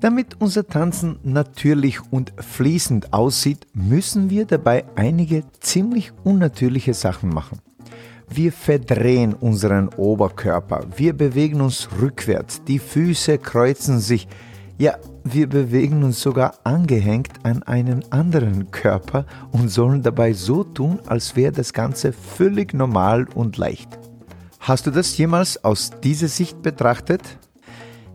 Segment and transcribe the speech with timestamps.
[0.00, 7.58] Damit unser Tanzen natürlich und fließend aussieht, müssen wir dabei einige ziemlich unnatürliche Sachen machen.
[8.32, 14.28] Wir verdrehen unseren Oberkörper, wir bewegen uns rückwärts, die Füße kreuzen sich,
[14.78, 21.00] ja, wir bewegen uns sogar angehängt an einen anderen Körper und sollen dabei so tun,
[21.06, 23.98] als wäre das Ganze völlig normal und leicht.
[24.60, 27.39] Hast du das jemals aus dieser Sicht betrachtet?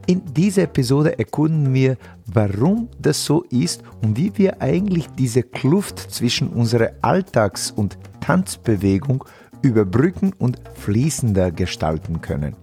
[0.07, 5.99] In dieser Episode erkunden wir, warum das so ist und wie wir eigentlich diese Kluft
[5.99, 9.23] zwischen unserer Alltags- und Tanzbewegung
[9.63, 12.55] überbrücken und fließender gestalten können.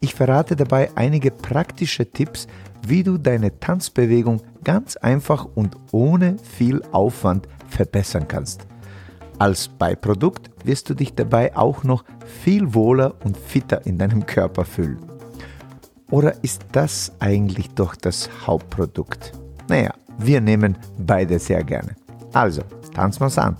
[0.00, 2.48] Ich verrate dabei einige praktische Tipps,
[2.84, 8.66] wie du deine Tanzbewegung ganz einfach und ohne viel Aufwand verbessern kannst.
[9.38, 12.04] Als Beiprodukt wirst du dich dabei auch noch
[12.42, 15.15] viel wohler und fitter in deinem Körper fühlen.
[16.10, 19.32] Oder ist das eigentlich doch das Hauptprodukt?
[19.68, 21.96] Naja, wir nehmen beide sehr gerne.
[22.32, 22.62] Also,
[22.94, 23.56] tanzen wir's an.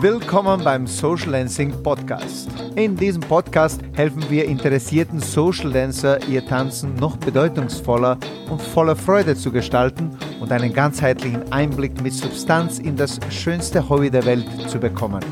[0.00, 2.48] Willkommen beim Social Dancing Podcast.
[2.74, 8.18] In diesem Podcast helfen wir interessierten Social Dancer, ihr Tanzen noch bedeutungsvoller
[8.50, 14.10] und voller Freude zu gestalten und einen ganzheitlichen Einblick mit Substanz in das schönste Hobby
[14.10, 15.24] der Welt zu bekommen.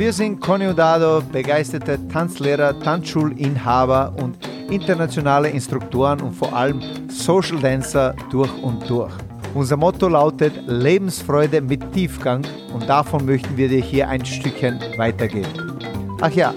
[0.00, 4.38] Wir sind Conny Udado, begeisterte Tanzlehrer, Tanzschulinhaber und
[4.70, 9.12] internationale Instruktoren und vor allem Social Dancer durch und durch.
[9.52, 15.78] Unser Motto lautet Lebensfreude mit Tiefgang und davon möchten wir dir hier ein Stückchen weitergeben.
[16.22, 16.54] Ach ja,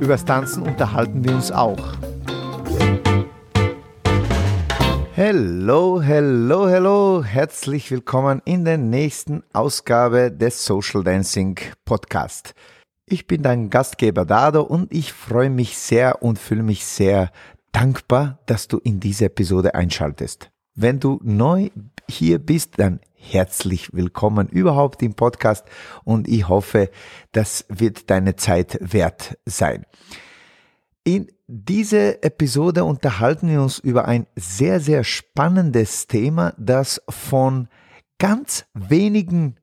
[0.00, 1.94] übers Tanzen unterhalten wir uns auch.
[5.14, 7.24] Hello, hello, hello.
[7.24, 12.52] Herzlich willkommen in der nächsten Ausgabe des Social Dancing Podcast.
[13.06, 17.30] Ich bin dein Gastgeber Dado und ich freue mich sehr und fühle mich sehr
[17.70, 20.50] dankbar, dass du in diese Episode einschaltest.
[20.74, 21.68] Wenn du neu
[22.08, 25.66] hier bist, dann herzlich willkommen überhaupt im Podcast
[26.04, 26.90] und ich hoffe,
[27.32, 29.84] das wird deine Zeit wert sein.
[31.04, 37.68] In dieser Episode unterhalten wir uns über ein sehr, sehr spannendes Thema, das von
[38.18, 39.56] ganz wenigen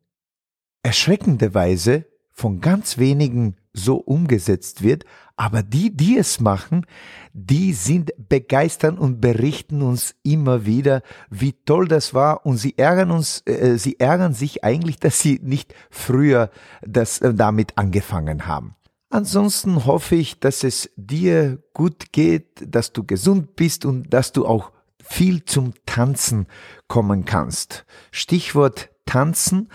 [0.83, 2.10] erschreckenderweise
[2.41, 6.87] von ganz wenigen so umgesetzt wird, aber die, die es machen,
[7.33, 13.11] die sind begeistern und berichten uns immer wieder, wie toll das war und sie ärgern
[13.11, 16.49] uns, äh, sie ärgern sich eigentlich, dass sie nicht früher
[16.81, 18.75] das äh, damit angefangen haben.
[19.11, 24.47] Ansonsten hoffe ich, dass es dir gut geht, dass du gesund bist und dass du
[24.47, 24.71] auch
[25.03, 26.47] viel zum Tanzen
[26.87, 27.85] kommen kannst.
[28.11, 29.69] Stichwort Tanzen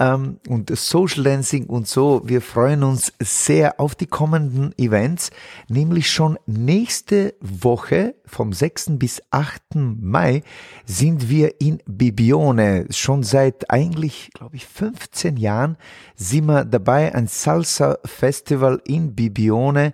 [0.00, 2.22] ähm, und Social Dancing und so.
[2.24, 5.30] Wir freuen uns sehr auf die kommenden Events,
[5.68, 8.98] nämlich schon nächste Woche vom 6.
[8.98, 9.62] bis 8.
[9.74, 10.42] Mai
[10.86, 12.86] sind wir in Bibione.
[12.90, 15.76] Schon seit eigentlich, glaube ich, 15 Jahren
[16.16, 19.92] sind wir dabei, ein Salsa Festival in Bibione.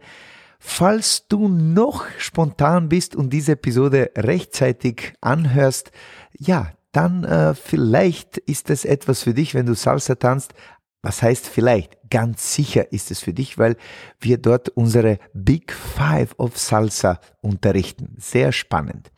[0.59, 5.91] Falls du noch spontan bist und diese Episode rechtzeitig anhörst,
[6.39, 10.55] ja, dann äh, vielleicht ist es etwas für dich, wenn du Salsa tanzt.
[11.03, 11.97] Was heißt vielleicht?
[12.11, 13.77] Ganz sicher ist es für dich, weil
[14.19, 18.17] wir dort unsere Big Five of Salsa unterrichten.
[18.19, 19.13] Sehr spannend.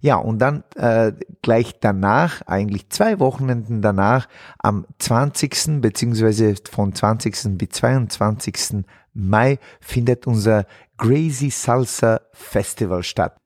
[0.00, 5.80] Ja, und dann äh, gleich danach, eigentlich zwei Wochenenden danach, am 20.
[5.80, 7.58] beziehungsweise von 20.
[7.58, 8.84] bis 22.
[9.14, 10.66] Mai findet unser
[10.96, 13.36] Crazy Salsa Festival statt.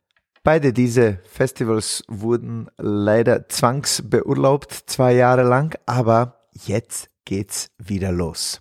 [0.42, 8.60] Beide diese Festivals wurden leider zwangsbeurlaubt zwei Jahre lang, aber jetzt geht's wieder los.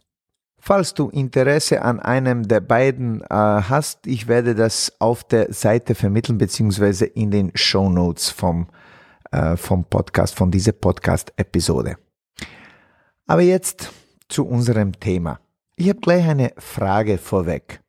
[0.60, 5.96] Falls du Interesse an einem der beiden äh, hast, ich werde das auf der Seite
[5.96, 8.68] vermitteln beziehungsweise in den Show Notes vom,
[9.32, 11.96] äh, vom Podcast, von dieser Podcast-Episode.
[13.26, 13.90] Aber jetzt
[14.28, 15.40] zu unserem Thema.
[15.78, 17.82] Ich habe gleich eine Frage vorweg.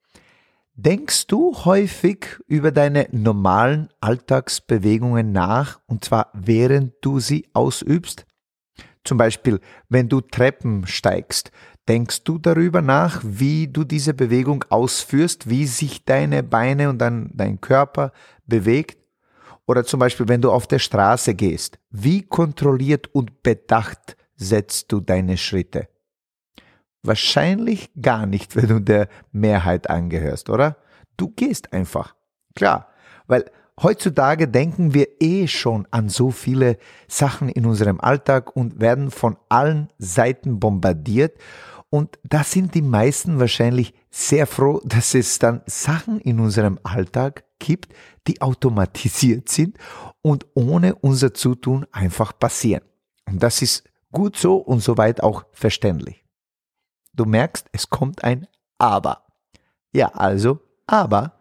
[0.83, 8.25] Denkst du häufig über deine normalen Alltagsbewegungen nach, und zwar während du sie ausübst?
[9.05, 9.61] Zum Beispiel,
[9.91, 11.51] wenn du Treppen steigst,
[11.87, 17.31] denkst du darüber nach, wie du diese Bewegung ausführst, wie sich deine Beine und dein,
[17.35, 18.13] dein Körper
[18.47, 18.97] bewegt?
[19.67, 25.01] Oder zum Beispiel, wenn du auf der Straße gehst, wie kontrolliert und bedacht setzt du
[25.01, 25.89] deine Schritte?
[27.03, 30.77] Wahrscheinlich gar nicht, wenn du der Mehrheit angehörst, oder?
[31.17, 32.15] Du gehst einfach.
[32.55, 32.89] Klar,
[33.27, 33.51] weil
[33.83, 36.77] heutzutage denken wir eh schon an so viele
[37.09, 41.39] Sachen in unserem Alltag und werden von allen Seiten bombardiert.
[41.89, 47.45] Und da sind die meisten wahrscheinlich sehr froh, dass es dann Sachen in unserem Alltag
[47.59, 47.93] gibt,
[48.27, 49.77] die automatisiert sind
[50.23, 52.83] und ohne unser Zutun einfach passieren.
[53.27, 56.25] Und das ist gut so und soweit auch verständlich.
[57.13, 58.47] Du merkst, es kommt ein
[58.79, 59.25] Aber.
[59.93, 61.41] Ja, also, aber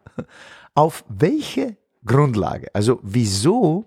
[0.74, 3.86] auf welche Grundlage, also wieso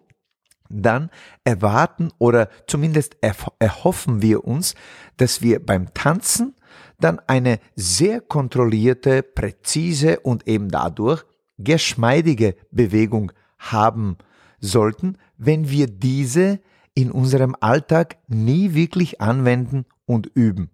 [0.68, 1.10] dann
[1.44, 3.16] erwarten oder zumindest
[3.58, 4.74] erhoffen wir uns,
[5.16, 6.54] dass wir beim Tanzen
[6.98, 11.24] dann eine sehr kontrollierte, präzise und eben dadurch
[11.58, 14.16] geschmeidige Bewegung haben
[14.60, 16.60] sollten, wenn wir diese
[16.94, 20.70] in unserem Alltag nie wirklich anwenden und üben.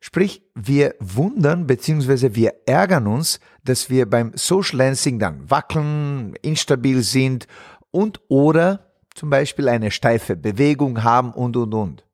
[0.00, 2.34] Sprich, wir wundern bzw.
[2.34, 7.46] wir ärgern uns, dass wir beim Social Dancing dann wackeln, instabil sind
[7.90, 12.06] und oder zum Beispiel eine steife Bewegung haben und und und.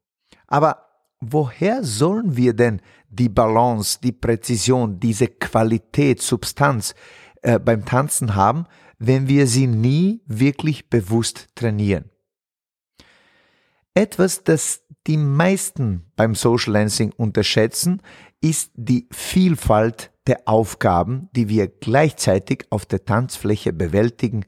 [0.49, 0.87] Aber
[1.21, 6.94] woher sollen wir denn die Balance, die Präzision, diese Qualität, Substanz
[7.43, 8.65] äh, beim Tanzen haben,
[8.99, 12.11] wenn wir sie nie wirklich bewusst trainieren?
[13.96, 18.02] Etwas, das die meisten beim Social Dancing unterschätzen,
[18.43, 24.44] ist die Vielfalt der Aufgaben, die wir gleichzeitig auf der Tanzfläche bewältigen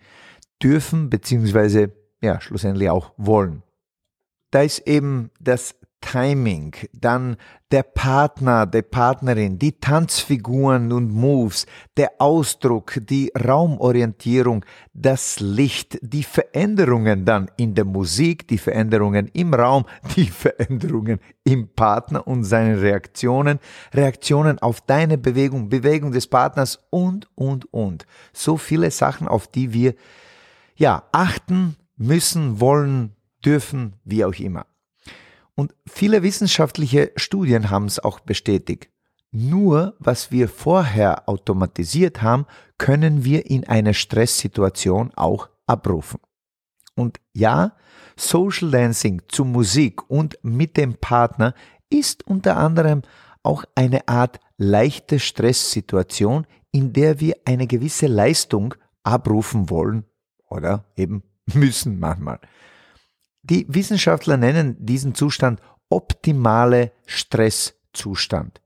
[0.63, 3.63] dürfen, beziehungsweise ja, schlussendlich auch wollen.
[4.51, 7.37] Da ist eben das Timing, dann
[7.71, 11.67] der Partner, der Partnerin, die Tanzfiguren und Moves,
[11.97, 14.65] der Ausdruck, die Raumorientierung,
[14.95, 19.85] das Licht, die Veränderungen dann in der Musik, die Veränderungen im Raum,
[20.17, 23.59] die Veränderungen im Partner und seine Reaktionen,
[23.93, 28.07] Reaktionen auf deine Bewegung, Bewegung des Partners und, und, und.
[28.33, 29.95] So viele Sachen, auf die wir
[30.77, 34.68] ja achten müssen, wollen, dürfen, wie auch immer.
[35.59, 38.91] Und viele wissenschaftliche Studien haben es auch bestätigt.
[39.33, 42.47] Nur was wir vorher automatisiert haben,
[42.79, 46.21] können wir in einer Stresssituation auch abrufen.
[46.95, 47.73] Und ja,
[48.15, 51.55] Social Dancing zu Musik und mit dem Partner
[51.91, 53.03] ist unter anderem
[53.43, 60.05] auch eine Art leichte Stresssituation, in der wir eine gewisse Leistung abrufen wollen
[60.51, 62.39] oder eben müssen manchmal.
[63.51, 68.61] Die Wissenschaftler nennen diesen Zustand optimale Stresszustand.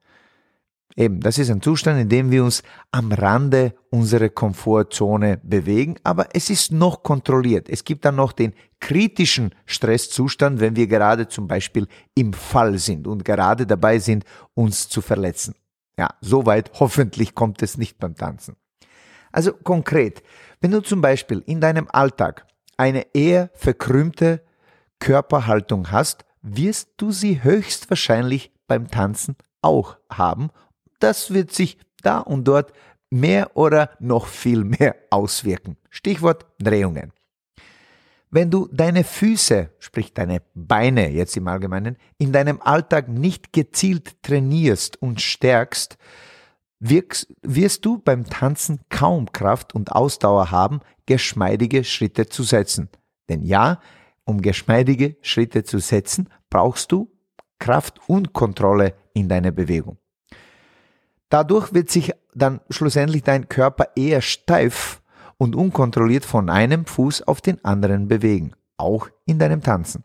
[0.94, 6.29] Eben, das ist ein Zustand, in dem wir uns am Rande unserer Komfortzone bewegen, aber
[6.34, 7.70] es ist noch kontrolliert.
[7.70, 13.06] Es gibt dann noch den kritischen Stresszustand, wenn wir gerade zum Beispiel im Fall sind
[13.06, 14.25] und gerade dabei sind,
[14.55, 15.55] uns zu verletzen.
[15.96, 18.56] Ja, soweit hoffentlich kommt es nicht beim Tanzen.
[19.31, 20.23] Also konkret,
[20.61, 22.46] wenn du zum Beispiel in deinem Alltag
[22.76, 24.43] eine eher verkrümmte
[25.02, 30.50] Körperhaltung hast, wirst du sie höchstwahrscheinlich beim Tanzen auch haben.
[31.00, 32.72] Das wird sich da und dort
[33.10, 35.76] mehr oder noch viel mehr auswirken.
[35.90, 37.12] Stichwort Drehungen.
[38.31, 44.22] Wenn du deine Füße, sprich deine Beine jetzt im Allgemeinen, in deinem Alltag nicht gezielt
[44.22, 45.99] trainierst und stärkst,
[46.78, 52.88] wirkst, wirst du beim Tanzen kaum Kraft und Ausdauer haben, geschmeidige Schritte zu setzen.
[53.28, 53.81] Denn ja,
[54.25, 57.11] um geschmeidige Schritte zu setzen, brauchst du
[57.59, 59.99] Kraft und Kontrolle in deiner Bewegung.
[61.29, 65.03] Dadurch wird sich dann schlussendlich dein Körper eher steif
[65.39, 70.05] und unkontrolliert von einem Fuß auf den anderen bewegen, auch in deinem Tanzen.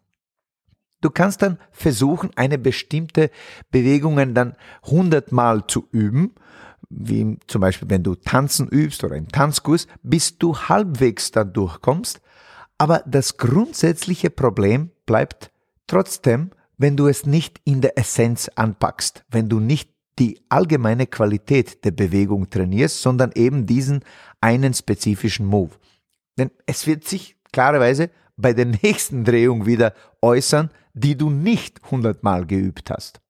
[1.01, 3.29] Du kannst dann versuchen, eine bestimmte
[3.69, 6.33] Bewegung dann hundertmal zu üben,
[6.89, 12.21] wie zum Beispiel wenn du Tanzen übst oder im Tanzkurs, bis du halbwegs da durchkommst,
[12.77, 15.51] aber das grundsätzliche Problem bleibt
[15.87, 21.83] trotzdem, wenn du es nicht in der Essenz anpackst, wenn du nicht die allgemeine Qualität
[21.85, 24.03] der Bewegung trainierst, sondern eben diesen
[24.41, 25.71] einen spezifischen Move.
[26.37, 32.45] Denn es wird sich klarerweise bei der nächsten Drehung wieder äußern, die du nicht hundertmal
[32.45, 33.21] geübt hast.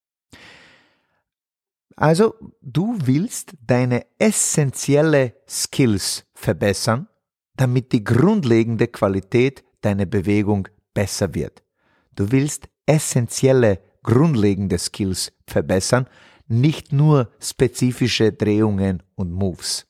[1.96, 7.08] Also, du willst deine essentielle Skills verbessern
[7.57, 11.63] damit die grundlegende Qualität deiner Bewegung besser wird.
[12.15, 16.07] Du willst essentielle, grundlegende Skills verbessern,
[16.47, 19.85] nicht nur spezifische Drehungen und Moves.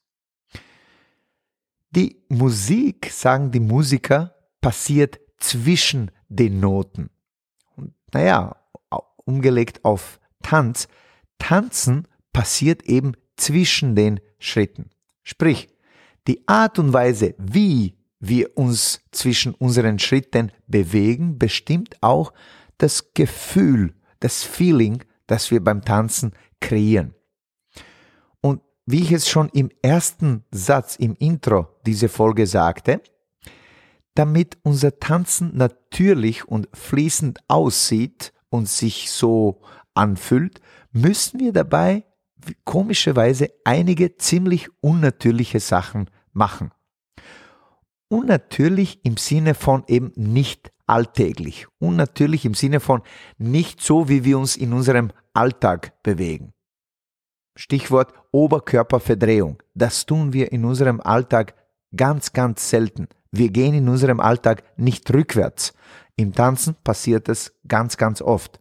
[1.91, 7.09] Die Musik, sagen die Musiker, passiert zwischen den Noten.
[7.75, 8.55] Und naja,
[9.17, 10.87] umgelegt auf Tanz,
[11.37, 14.89] Tanzen passiert eben zwischen den Schritten.
[15.23, 15.69] Sprich,
[16.27, 22.33] die Art und Weise, wie wir uns zwischen unseren Schritten bewegen, bestimmt auch
[22.77, 27.13] das Gefühl, das Feeling, das wir beim Tanzen kreieren.
[28.41, 33.01] Und wie ich es schon im ersten Satz im Intro diese Folge sagte,
[34.15, 39.61] damit unser Tanzen natürlich und fließend aussieht und sich so
[39.93, 40.59] anfühlt,
[40.91, 42.03] müssen wir dabei
[42.63, 46.71] komischerweise einige ziemlich unnatürliche Sachen machen.
[48.09, 51.67] Unnatürlich im Sinne von eben nicht alltäglich.
[51.79, 53.01] Unnatürlich im Sinne von
[53.37, 56.53] nicht so, wie wir uns in unserem Alltag bewegen.
[57.57, 59.61] Stichwort Oberkörperverdrehung.
[59.73, 61.55] Das tun wir in unserem Alltag
[61.95, 63.07] ganz, ganz selten.
[63.31, 65.73] Wir gehen in unserem Alltag nicht rückwärts.
[66.15, 68.59] Im Tanzen passiert es ganz, ganz oft.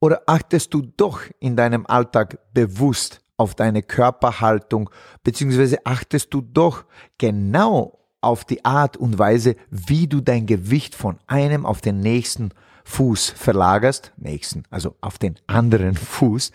[0.00, 4.90] Oder achtest du doch in deinem Alltag bewusst auf deine Körperhaltung,
[5.24, 6.84] beziehungsweise achtest du doch
[7.16, 12.50] genau auf die Art und Weise, wie du dein Gewicht von einem auf den nächsten
[12.84, 16.52] Fuß verlagerst, nächsten, also auf den anderen Fuß,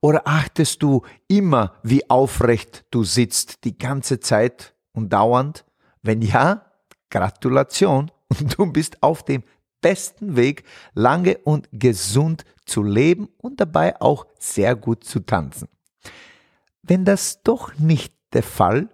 [0.00, 5.64] oder achtest du immer, wie aufrecht du sitzt, die ganze Zeit und dauernd?
[6.02, 6.66] Wenn ja,
[7.10, 8.10] Gratulation
[8.56, 9.42] du bist auf dem
[9.80, 10.64] besten Weg,
[10.94, 15.68] lange und gesund zu leben und dabei auch sehr gut zu tanzen.
[16.86, 18.88] Wenn das doch nicht der Fall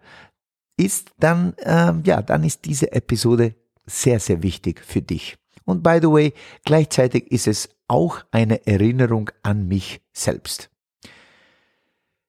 [0.76, 3.54] ist, dann, äh, ja, dann ist diese Episode
[3.86, 5.36] sehr, sehr wichtig für dich.
[5.64, 6.32] Und by the way,
[6.64, 10.70] gleichzeitig ist es auch eine Erinnerung an mich selbst.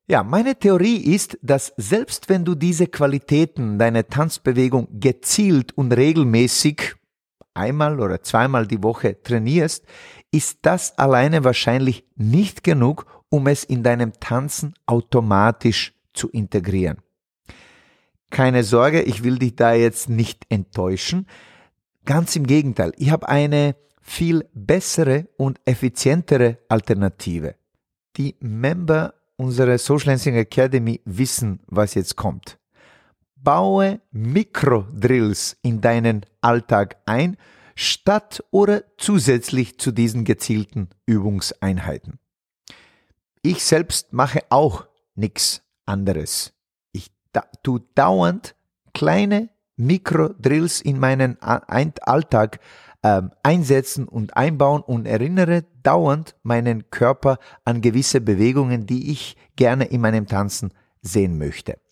[0.08, 6.96] Ja, meine Theorie ist, dass selbst wenn du diese Qualitäten deiner Tanzbewegung gezielt und regelmäßig
[7.54, 9.86] einmal oder zweimal die Woche trainierst,
[10.32, 17.00] ist das alleine wahrscheinlich nicht genug, um es in deinem Tanzen automatisch zu integrieren.
[18.30, 21.26] Keine Sorge, ich will dich da jetzt nicht enttäuschen.
[22.06, 27.56] Ganz im Gegenteil, ich habe eine viel bessere und effizientere Alternative.
[28.18, 32.60] Die Member unserer Social Dancing Academy wissen, was jetzt kommt.
[33.36, 37.38] Baue Mikrodrills in deinen Alltag ein,
[37.74, 42.20] statt oder zusätzlich zu diesen gezielten Übungseinheiten.
[43.46, 44.86] Ich selbst mache auch
[45.16, 46.54] nichts anderes.
[46.94, 48.56] Ich da, tu dauernd
[48.94, 52.62] kleine Mikrodrills in meinen Alltag
[53.04, 59.86] ähm, einsetzen und einbauen und erinnere dauernd meinen Körper an gewisse Bewegungen, die ich gerne
[59.86, 61.83] in meinem Tanzen sehen möchte.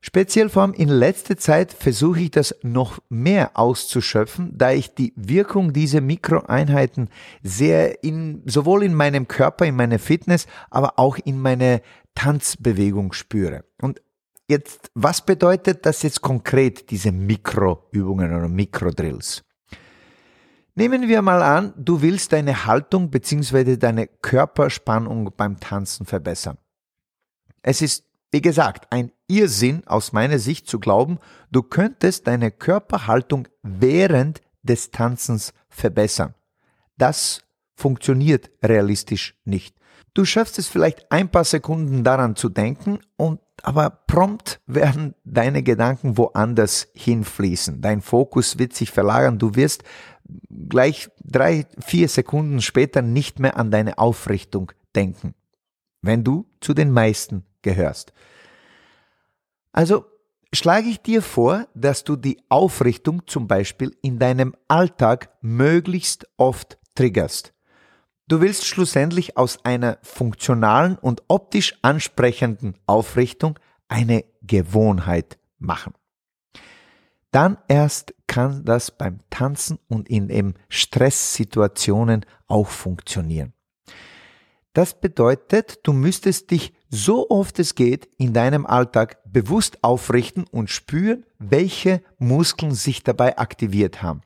[0.00, 5.12] Speziell vor allem in letzter Zeit versuche ich das noch mehr auszuschöpfen, da ich die
[5.16, 7.08] Wirkung dieser Mikroeinheiten
[7.42, 11.82] sehr in, sowohl in meinem Körper, in meiner Fitness, aber auch in meine
[12.14, 13.64] Tanzbewegung spüre.
[13.82, 14.00] Und
[14.48, 19.42] jetzt, was bedeutet das jetzt konkret, diese Mikroübungen oder Mikrodrills?
[20.76, 23.76] Nehmen wir mal an, du willst deine Haltung bzw.
[23.76, 26.56] deine Körperspannung beim Tanzen verbessern.
[27.62, 31.18] Es ist, wie gesagt, ein Irrsinn aus meiner Sicht zu glauben,
[31.50, 36.34] du könntest deine Körperhaltung während des Tanzens verbessern.
[36.96, 37.42] Das
[37.74, 39.76] funktioniert realistisch nicht.
[40.14, 45.62] Du schaffst es vielleicht ein paar Sekunden daran zu denken und aber prompt werden deine
[45.62, 47.80] Gedanken woanders hinfließen.
[47.80, 49.38] Dein Fokus wird sich verlagern.
[49.38, 49.84] Du wirst
[50.68, 55.34] gleich drei, vier Sekunden später nicht mehr an deine Aufrichtung denken,
[56.02, 58.12] wenn du zu den meisten gehörst.
[59.72, 60.04] Also
[60.52, 66.78] schlage ich dir vor, dass du die Aufrichtung zum Beispiel in deinem Alltag möglichst oft
[66.94, 67.52] triggerst.
[68.26, 73.58] Du willst schlussendlich aus einer funktionalen und optisch ansprechenden Aufrichtung
[73.88, 75.94] eine Gewohnheit machen
[77.30, 83.52] dann erst kann das beim Tanzen und in Stresssituationen auch funktionieren.
[84.78, 90.70] Das bedeutet, du müsstest dich so oft es geht in deinem Alltag bewusst aufrichten und
[90.70, 94.20] spüren, welche Muskeln sich dabei aktiviert haben.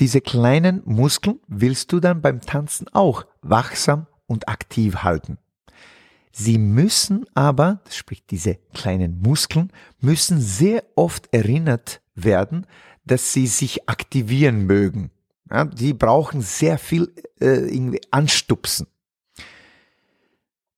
[0.00, 5.36] Diese kleinen Muskeln willst du dann beim Tanzen auch wachsam und aktiv halten.
[6.32, 9.70] Sie müssen aber, das spricht diese kleinen Muskeln,
[10.00, 12.66] müssen sehr oft erinnert werden,
[13.04, 15.10] dass sie sich aktivieren mögen.
[15.50, 18.86] Ja, die brauchen sehr viel äh, irgendwie anstupsen.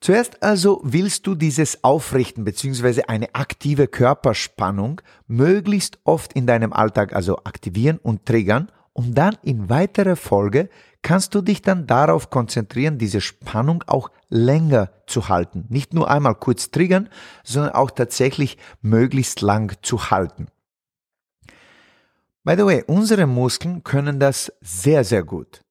[0.04, 7.14] Zuerst also willst du dieses Aufrichten beziehungsweise eine aktive Körperspannung möglichst oft in deinem Alltag
[7.14, 10.68] also aktivieren und triggern und dann in weiterer Folge
[11.00, 15.64] kannst du dich dann darauf konzentrieren, diese Spannung auch länger zu halten.
[15.70, 17.08] Nicht nur einmal kurz triggern,
[17.42, 20.48] sondern auch tatsächlich möglichst lang zu halten.
[22.42, 25.63] By the way, unsere Muskeln können das sehr, sehr gut.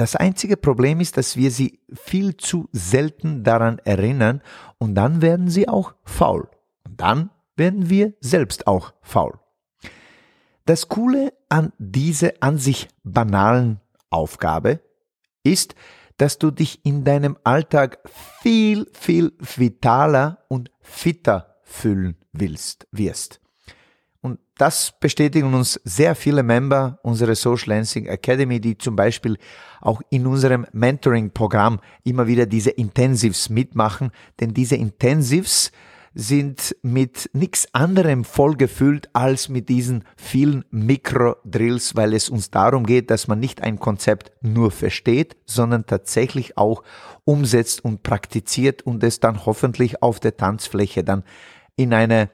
[0.00, 4.40] Das einzige Problem ist, dass wir sie viel zu selten daran erinnern
[4.78, 6.48] und dann werden sie auch faul.
[6.86, 9.38] Und dann werden wir selbst auch faul.
[10.64, 13.78] Das Coole an diese an sich banalen
[14.08, 14.80] Aufgabe
[15.42, 15.74] ist,
[16.16, 17.98] dass du dich in deinem Alltag
[18.40, 23.42] viel, viel vitaler und fitter fühlen willst, wirst.
[24.60, 29.38] Das bestätigen uns sehr viele Member unserer Social Lansing Academy, die zum Beispiel
[29.80, 35.72] auch in unserem Mentoring-Programm immer wieder diese Intensives mitmachen, denn diese Intensives
[36.12, 43.10] sind mit nichts anderem vollgefüllt als mit diesen vielen Mikro-Drills, weil es uns darum geht,
[43.10, 46.82] dass man nicht ein Konzept nur versteht, sondern tatsächlich auch
[47.24, 51.24] umsetzt und praktiziert und es dann hoffentlich auf der Tanzfläche dann
[51.76, 52.28] in eine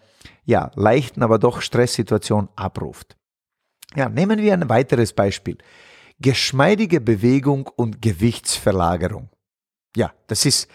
[0.45, 3.17] ja, leichten, aber doch Stresssituation abruft.
[3.95, 5.59] Ja, nehmen wir ein weiteres Beispiel.
[6.19, 9.29] Geschmeidige Bewegung und Gewichtsverlagerung.
[9.97, 10.69] Ja, das ist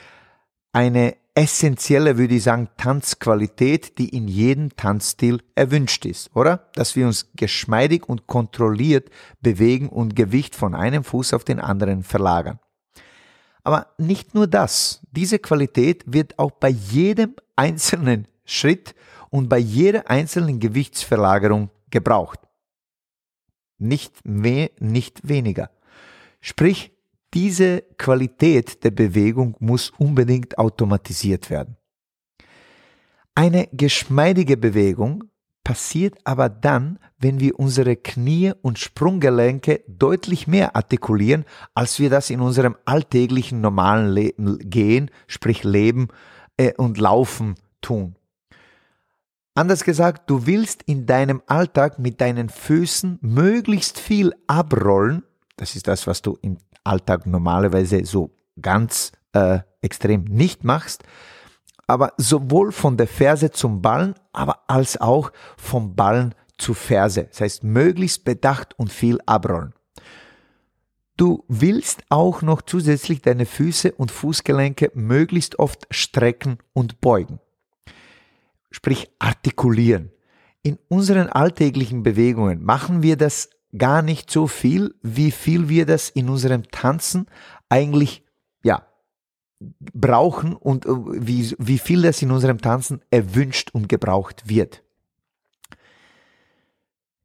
[0.71, 6.69] eine essentielle, würde ich sagen, Tanzqualität, die in jedem Tanzstil erwünscht ist, oder?
[6.75, 9.09] Dass wir uns geschmeidig und kontrolliert
[9.41, 12.59] bewegen und Gewicht von einem Fuß auf den anderen verlagern.
[13.63, 18.95] Aber nicht nur das, diese Qualität wird auch bei jedem einzelnen Schritt
[19.31, 22.39] und bei jeder einzelnen Gewichtsverlagerung gebraucht.
[23.79, 25.71] Nicht mehr, nicht weniger.
[26.41, 26.91] Sprich,
[27.33, 31.77] diese Qualität der Bewegung muss unbedingt automatisiert werden.
[33.33, 35.23] Eine geschmeidige Bewegung
[35.63, 42.29] passiert aber dann, wenn wir unsere Knie und Sprunggelenke deutlich mehr artikulieren, als wir das
[42.29, 46.09] in unserem alltäglichen normalen Leben gehen, sprich Leben
[46.57, 48.15] äh, und Laufen tun.
[49.53, 55.23] Anders gesagt, du willst in deinem Alltag mit deinen Füßen möglichst viel abrollen.
[55.57, 58.31] Das ist das, was du im Alltag normalerweise so
[58.61, 61.03] ganz äh, extrem nicht machst,
[61.85, 67.25] aber sowohl von der Ferse zum Ballen, aber als auch vom Ballen zu Ferse.
[67.25, 69.73] Das heißt, möglichst bedacht und viel abrollen.
[71.17, 77.39] Du willst auch noch zusätzlich deine Füße und Fußgelenke möglichst oft strecken und beugen.
[78.71, 80.11] Sprich artikulieren.
[80.63, 86.09] In unseren alltäglichen Bewegungen machen wir das gar nicht so viel, wie viel wir das
[86.09, 87.27] in unserem Tanzen
[87.69, 88.23] eigentlich,
[88.63, 88.85] ja,
[89.59, 94.83] brauchen und äh, wie, wie viel das in unserem Tanzen erwünscht und gebraucht wird.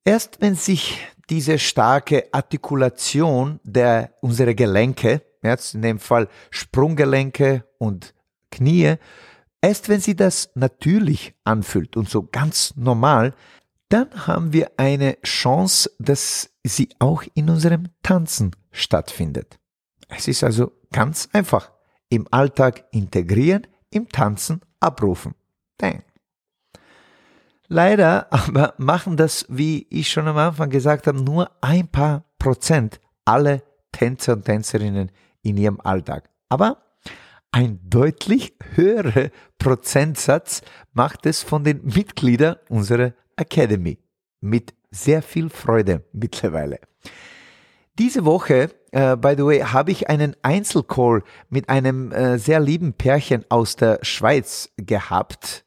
[0.04, 8.14] Erst wenn sich diese starke Artikulation der unserer Gelenke, jetzt in dem Fall Sprunggelenke und
[8.52, 8.96] Knie,
[9.66, 13.35] erst wenn sie das natürlich anfühlt und so ganz normal,
[13.88, 19.59] dann haben wir eine Chance, dass sie auch in unserem Tanzen stattfindet.
[20.09, 21.72] Es ist also ganz einfach.
[22.09, 25.35] Im Alltag integrieren, im Tanzen abrufen.
[25.79, 26.05] Bang.
[27.66, 33.00] Leider aber machen das, wie ich schon am Anfang gesagt habe, nur ein paar Prozent
[33.24, 35.11] alle Tänzer und Tänzerinnen
[35.42, 36.31] in ihrem Alltag.
[36.48, 36.86] Aber
[37.57, 40.61] ein deutlich höherer Prozentsatz
[40.92, 43.99] macht es von den Mitgliedern unserer Academy
[44.42, 46.81] mit sehr viel Freude mittlerweile.
[47.99, 52.92] Diese Woche, äh, by the way, habe ich einen Einzelcall mit einem äh, sehr lieben
[52.92, 55.64] Pärchen aus der Schweiz gehabt.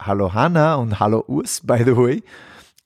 [0.00, 2.22] Hallo Hanna und hallo Urs, by the way,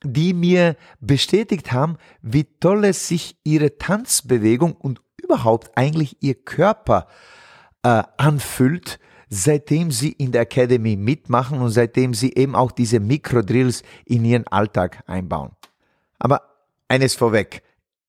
[0.03, 7.05] die mir bestätigt haben, wie toll es sich ihre Tanzbewegung und überhaupt eigentlich ihr Körper
[7.07, 7.36] äh,
[7.83, 14.25] anfühlt, seitdem sie in der Academy mitmachen und seitdem sie eben auch diese Mikrodrills in
[14.25, 15.51] ihren Alltag einbauen.
[16.19, 16.41] Aber
[16.87, 17.63] eines vorweg.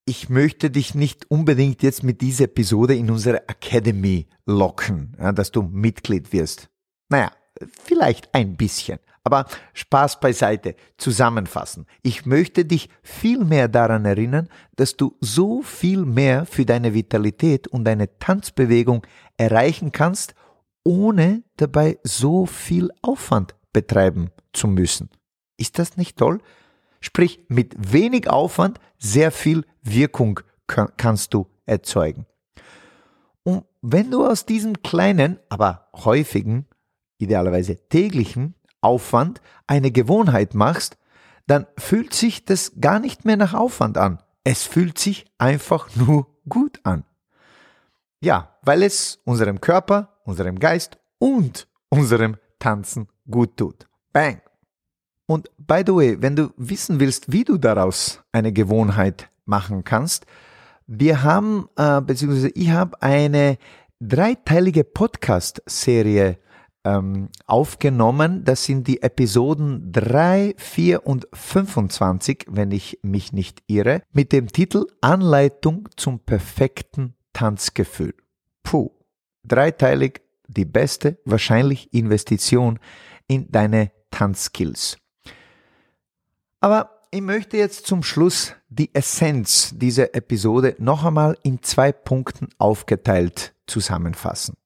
[0.05, 5.51] Ich möchte dich nicht unbedingt jetzt mit dieser Episode in unsere Academy locken, ja, dass
[5.51, 6.71] du Mitglied wirst.
[7.11, 7.31] Naja,
[7.85, 8.99] vielleicht ein bisschen.
[9.23, 11.85] Aber Spaß beiseite, zusammenfassen.
[12.03, 17.69] Ich möchte dich viel mehr daran erinnern, dass du so viel mehr für deine Vitalität
[17.69, 19.07] und deine Tanzbewegung
[19.39, 20.35] erreichen kannst
[20.85, 25.11] ohne dabei so viel Aufwand betreiben zu müssen.
[25.57, 26.41] Ist das nicht toll?
[27.01, 32.27] Sprich, mit wenig Aufwand sehr viel Wirkung kannst du erzeugen.
[33.43, 36.67] Und wenn du aus diesem kleinen, aber häufigen,
[37.19, 40.99] idealerweise täglichen Aufwand eine Gewohnheit machst,
[41.47, 44.23] dann fühlt sich das gar nicht mehr nach Aufwand an.
[44.45, 47.05] Es fühlt sich einfach nur gut an.
[48.21, 53.87] Ja, weil es unserem Körper unserem Geist und unserem Tanzen gut tut.
[54.13, 54.41] Bang!
[55.27, 60.27] Und by the way, wenn du wissen willst, wie du daraus eine Gewohnheit machen kannst,
[60.91, 63.59] Wir haben, äh, beziehungsweise ich habe eine
[64.01, 66.39] dreiteilige Podcast-Serie
[66.83, 68.43] ähm, aufgenommen.
[68.45, 74.47] Das sind die Episoden 3, 4 und 25, wenn ich mich nicht irre, mit dem
[74.47, 78.15] Titel Anleitung zum perfekten Tanzgefühl.
[78.65, 78.91] Puh,
[79.45, 82.81] dreiteilig die beste wahrscheinlich Investition
[83.29, 84.99] in deine Tanzskills.
[86.59, 92.49] Aber ich möchte jetzt zum Schluss die Essenz dieser Episode noch einmal in zwei Punkten
[92.59, 94.57] aufgeteilt zusammenfassen.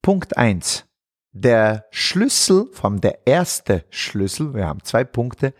[0.00, 0.86] Punkt eins:
[1.32, 5.52] Der Schlüssel, vom der erste Schlüssel, wir haben zwei Punkte,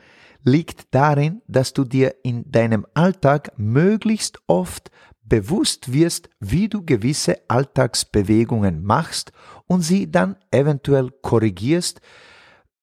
[0.46, 4.90] liegt darin, dass du dir in deinem Alltag möglichst oft
[5.28, 9.32] bewusst wirst, wie du gewisse Alltagsbewegungen machst
[9.66, 12.00] und sie dann eventuell korrigierst,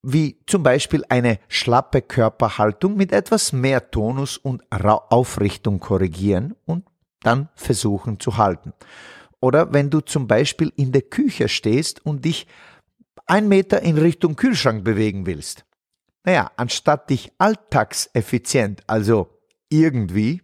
[0.03, 6.85] wie zum Beispiel eine schlappe Körperhaltung mit etwas mehr Tonus und Aufrichtung korrigieren und
[7.21, 8.73] dann versuchen zu halten.
[9.39, 12.47] Oder wenn du zum Beispiel in der Küche stehst und dich
[13.25, 15.65] ein Meter in Richtung Kühlschrank bewegen willst.
[16.25, 19.29] Naja, anstatt dich alltagseffizient, also
[19.69, 20.41] irgendwie,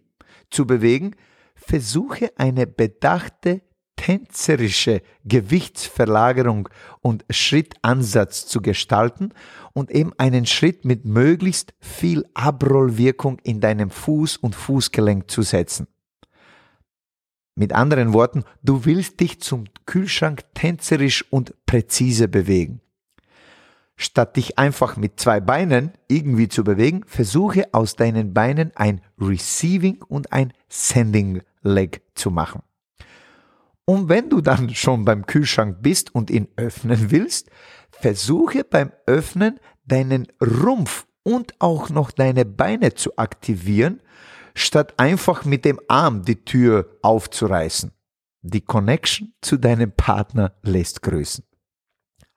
[0.50, 1.14] zu bewegen,
[1.60, 3.62] versuche eine bedachte
[4.00, 6.70] tänzerische Gewichtsverlagerung
[7.02, 9.34] und Schrittansatz zu gestalten
[9.74, 15.86] und eben einen Schritt mit möglichst viel Abrollwirkung in deinem Fuß und Fußgelenk zu setzen.
[17.54, 22.80] Mit anderen Worten, du willst dich zum Kühlschrank tänzerisch und präzise bewegen.
[23.96, 30.02] Statt dich einfach mit zwei Beinen irgendwie zu bewegen, versuche aus deinen Beinen ein Receiving
[30.02, 32.62] und ein Sending Leg zu machen.
[33.84, 37.50] Und wenn du dann schon beim Kühlschrank bist und ihn öffnen willst,
[37.90, 44.00] versuche beim Öffnen deinen Rumpf und auch noch deine Beine zu aktivieren,
[44.54, 47.92] statt einfach mit dem Arm die Tür aufzureißen.
[48.42, 51.44] Die Connection zu deinem Partner lässt grüßen.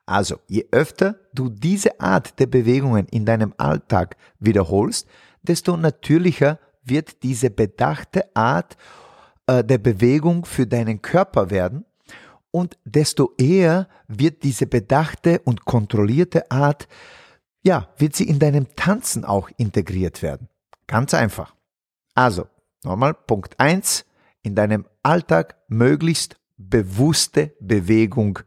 [0.06, 5.08] Also, je öfter du diese Art der Bewegungen in deinem Alltag wiederholst,
[5.42, 8.76] desto natürlicher wird diese bedachte Art
[9.46, 11.84] äh, der Bewegung für deinen Körper werden
[12.50, 16.86] und desto eher wird diese bedachte und kontrollierte Art,
[17.64, 20.48] ja, wird sie in deinem Tanzen auch integriert werden.
[20.86, 21.54] Ganz einfach.
[22.14, 22.46] Also,
[22.84, 24.04] nochmal Punkt eins:
[24.42, 28.38] in deinem Alltag möglichst bewusste Bewegung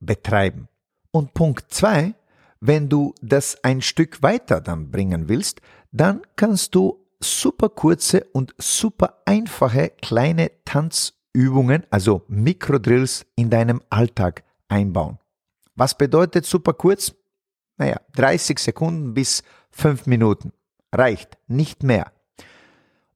[0.00, 0.68] betreiben.
[1.10, 2.14] Und Punkt zwei:
[2.60, 8.54] wenn du das ein Stück weiter dann bringen willst, dann kannst du super kurze und
[8.58, 15.18] super einfache kleine Tanzübungen, also Mikrodrills in deinem Alltag einbauen.
[15.74, 17.14] Was bedeutet super kurz?
[17.78, 20.52] Naja, 30 Sekunden bis 5 Minuten.
[20.92, 22.12] Reicht, nicht mehr.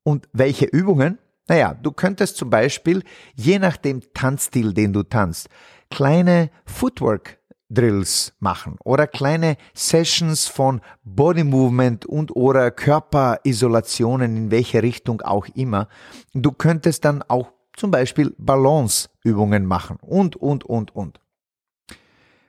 [0.02, 1.18] Und welche Übungen?
[1.48, 3.02] Naja, du könntest zum Beispiel,
[3.34, 5.48] je nach dem Tanzstil, den du tanzt,
[5.90, 14.82] kleine Footwork Drills machen oder kleine Sessions von Body Movement und oder Körperisolationen in welche
[14.82, 15.88] Richtung auch immer.
[16.32, 21.20] Du könntest dann auch zum Beispiel Balanceübungen machen und, und, und, und.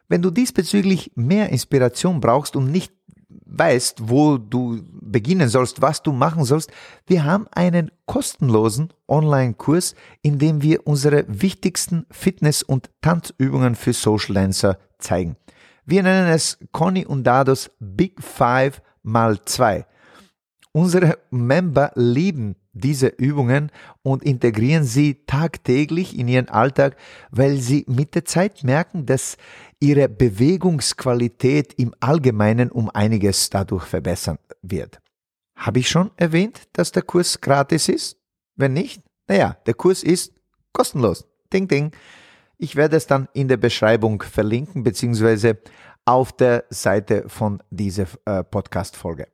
[0.08, 2.94] Wenn du diesbezüglich mehr Inspiration brauchst und nicht
[3.46, 6.72] weißt, wo du beginnen sollst, was du machen sollst,
[7.06, 14.36] wir haben einen kostenlosen Online-Kurs, in dem wir unsere wichtigsten Fitness- und Tanzübungen für Social
[14.36, 15.38] Dancer zeigen.
[15.86, 19.86] Wir nennen es Conny und Dados Big Five mal zwei.
[20.74, 23.72] Unsere Member lieben diese Übungen
[24.04, 26.96] und integrieren sie tagtäglich in ihren Alltag,
[27.32, 29.38] weil sie mit der Zeit merken, dass
[29.80, 35.00] ihre Bewegungsqualität im Allgemeinen um einiges dadurch verbessern wird.
[35.56, 38.18] Habe ich schon erwähnt, dass der Kurs gratis ist?
[38.56, 40.34] Wenn nicht, naja, der Kurs ist
[40.72, 41.26] kostenlos.
[41.52, 41.92] Ding, ding.
[42.58, 45.60] Ich werde es dann in der Beschreibung verlinken, beziehungsweise
[46.06, 49.28] auf der Seite von dieser äh, Podcast-Folge.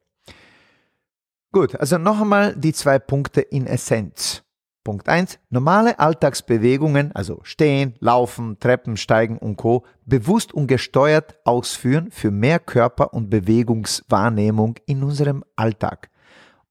[1.53, 4.41] Gut, also noch einmal die zwei Punkte in Essenz.
[4.83, 5.37] Punkt 1.
[5.51, 9.85] Normale Alltagsbewegungen, also stehen, laufen, Treppen, steigen und Co.
[10.03, 16.09] bewusst und gesteuert ausführen für mehr Körper- und Bewegungswahrnehmung in unserem Alltag.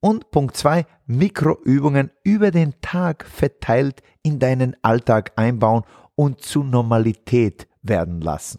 [0.00, 0.84] Und Punkt 2.
[1.06, 5.84] Mikroübungen über den Tag verteilt in deinen Alltag einbauen
[6.16, 8.58] und zu Normalität werden lassen.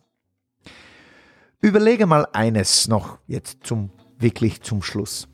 [1.59, 5.27] Überlege mal eines noch jetzt zum wirklich zum Schluss.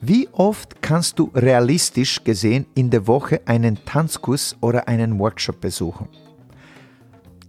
[0.00, 6.08] Wie oft kannst du realistisch gesehen in der Woche einen Tanzkurs oder einen Workshop besuchen?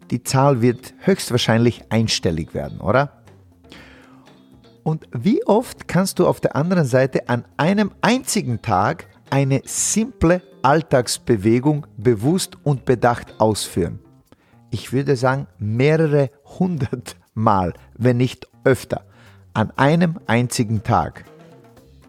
[0.09, 3.21] Die Zahl wird höchstwahrscheinlich einstellig werden, oder?
[4.81, 10.41] Und wie oft kannst du auf der anderen Seite an einem einzigen Tag eine simple
[10.63, 13.99] Alltagsbewegung bewusst und bedacht ausführen?
[14.71, 19.05] Ich würde sagen, mehrere hundert Mal, wenn nicht öfter,
[19.53, 21.25] an einem einzigen Tag.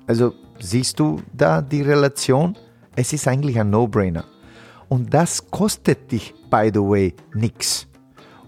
[0.07, 2.57] Also siehst du da die Relation?
[2.97, 4.25] Es ist eigentlich ein No-Brainer.
[4.89, 7.87] Und das kostet dich, by the way, nichts.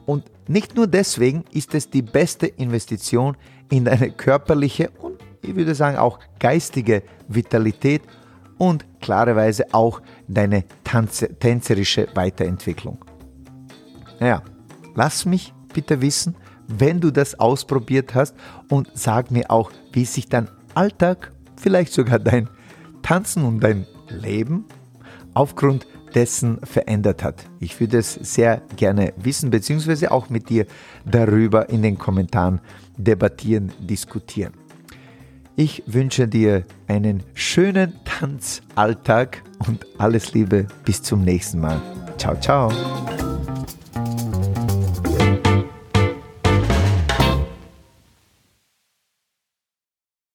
[0.07, 3.37] Und nicht nur deswegen ist es die beste Investition
[3.71, 8.03] in deine körperliche und ich würde sagen auch geistige Vitalität
[8.59, 12.99] und klarerweise auch deine Tanze, tänzerische Weiterentwicklung.
[14.21, 14.43] Naja,
[14.95, 16.37] lass mich bitte wissen,
[16.69, 18.35] wenn du das ausprobiert hast
[18.69, 22.49] und sag mir auch, wie sich dein Alltag, vielleicht sogar dein
[23.03, 24.65] Tanzen und dein Leben
[25.35, 27.47] aufgrund dessen verändert hat.
[27.59, 30.67] Ich würde es sehr gerne wissen, beziehungsweise auch mit dir
[31.05, 32.61] darüber in den Kommentaren
[32.97, 34.53] debattieren, diskutieren.
[35.57, 41.81] Ich wünsche dir einen schönen Tanzalltag und alles Liebe bis zum nächsten Mal.
[42.17, 42.71] Ciao, ciao.